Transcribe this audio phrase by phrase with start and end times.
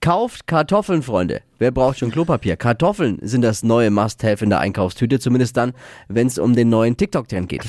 [0.00, 1.42] Kauft Kartoffeln, Freunde.
[1.60, 2.56] Wer braucht schon Klopapier?
[2.56, 5.74] Kartoffeln sind das neue Must-Have in der Einkaufstüte, zumindest dann,
[6.08, 7.64] wenn es um den neuen TikTok-Trend geht.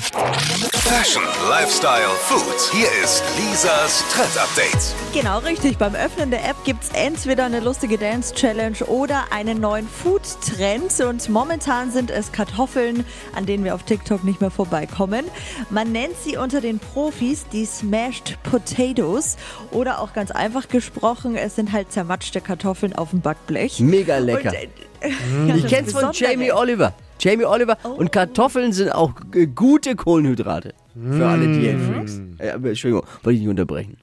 [0.92, 2.70] Fashion, Lifestyle, Food.
[2.72, 4.94] Hier ist Lisas Trend Update.
[5.14, 5.78] Genau richtig.
[5.78, 11.00] Beim Öffnen der App gibt es entweder eine lustige Dance-Challenge oder einen neuen Food-Trend.
[11.00, 13.04] Und momentan sind es Kartoffeln,
[13.34, 15.24] an denen wir auf TikTok nicht mehr vorbeikommen.
[15.70, 19.36] Man nennt sie unter den Profis die Smashed Potatoes.
[19.70, 23.81] Oder auch ganz einfach gesprochen, es sind halt zermatschte Kartoffeln auf dem Backblech.
[23.82, 24.50] Mega lecker.
[24.50, 24.56] Und,
[25.00, 25.08] äh,
[25.48, 26.94] ja, ich kenn's von Jamie Oliver.
[27.18, 27.76] Jamie Oliver.
[27.84, 29.12] Und Kartoffeln sind auch
[29.54, 30.74] gute Kohlenhydrate.
[30.94, 32.20] Für alle Diätfreaks.
[32.38, 33.96] Äh, Entschuldigung, wollte ich nicht unterbrechen.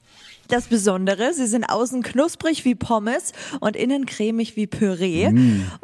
[0.49, 5.27] Das Besondere, sie sind außen knusprig wie Pommes und innen cremig wie Püree.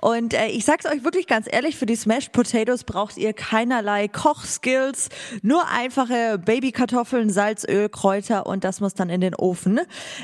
[0.02, 4.08] Und äh, ich sag's euch wirklich ganz ehrlich, für die Smashed Potatoes braucht ihr keinerlei
[4.08, 5.10] Kochskills,
[5.44, 9.82] nur einfache Babykartoffeln, Salz, Öl, Kräuter und das muss dann in den Ofen.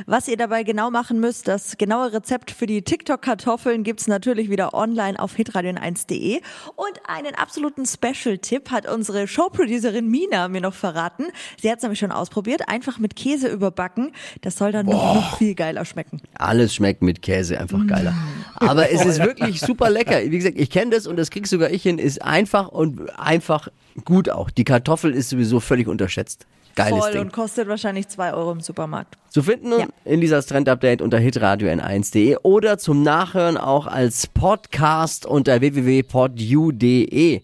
[0.07, 4.73] Was ihr dabei genau machen müsst, das genaue Rezept für die TikTok-Kartoffeln gibt's natürlich wieder
[4.73, 6.41] online auf hitradion1.de.
[6.75, 11.25] Und einen absoluten Special-Tipp hat unsere Showproducerin Mina mir noch verraten.
[11.61, 14.13] Sie hat's nämlich schon ausprobiert, einfach mit Käse überbacken.
[14.41, 16.21] Das soll dann noch, noch viel geiler schmecken.
[16.35, 18.13] Alles schmeckt mit Käse einfach geiler.
[18.55, 20.21] Aber es ist wirklich super lecker.
[20.23, 21.97] Wie gesagt, ich kenne das und das krieg sogar ich hin.
[21.99, 23.67] Ist einfach und einfach
[24.05, 24.49] gut auch.
[24.49, 26.45] Die Kartoffel ist sowieso völlig unterschätzt.
[26.75, 27.21] Geiles Voll Ding.
[27.21, 29.17] und kostet wahrscheinlich zwei Euro im Supermarkt.
[29.29, 29.87] Zu finden Ja.
[30.05, 37.41] in dieser Trend-Update unter hitradio n1.de oder zum Nachhören auch als Podcast unter www.podu.de.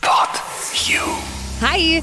[0.00, 0.30] Pod
[0.86, 1.00] You.
[1.60, 2.02] Hi!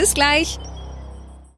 [0.01, 0.57] Bis gleich.